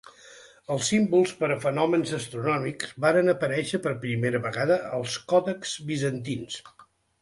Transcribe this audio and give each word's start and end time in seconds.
Els 0.75 0.87
símbols 0.93 1.33
per 1.41 1.49
a 1.55 1.57
fenòmens 1.65 2.15
astronòmics 2.21 2.97
varen 3.07 3.31
aparéixer 3.37 3.83
per 3.87 3.95
primera 4.09 4.45
vegada 4.51 4.83
als 5.01 5.23
còdexs 5.35 5.81
bizantins. 5.95 6.63